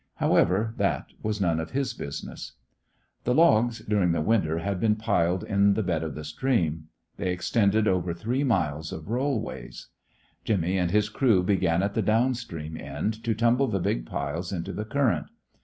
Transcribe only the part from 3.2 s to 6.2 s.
The logs, during the winter, had been piled in the bed of